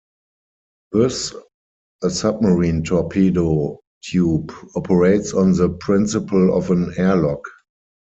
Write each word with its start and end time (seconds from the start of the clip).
Thus 0.91 1.31
a 2.01 2.09
submarine 2.09 2.81
torpedo 2.81 3.79
tube 4.03 4.51
operates 4.75 5.31
on 5.31 5.51
the 5.53 5.69
principle 5.69 6.57
of 6.57 6.71
an 6.71 6.91
airlock. 6.97 7.41